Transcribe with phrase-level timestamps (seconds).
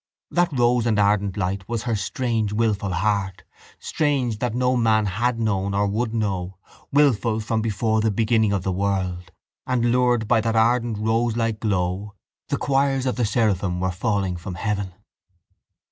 [0.31, 3.43] That rose and ardent light was her strange wilful heart,
[3.77, 6.57] strange that no man had known or would know,
[6.91, 9.31] wilful from before the beginning of the world;
[9.67, 12.15] and lured by that ardent roselike glow
[12.49, 14.91] the choirs of the seraphim were falling from heaven.